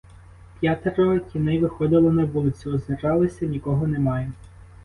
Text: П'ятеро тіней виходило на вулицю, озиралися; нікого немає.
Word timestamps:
П'ятеро 0.59 1.19
тіней 1.19 1.59
виходило 1.59 2.11
на 2.11 2.25
вулицю, 2.25 2.73
озиралися; 2.73 3.45
нікого 3.45 3.87
немає. 3.87 4.31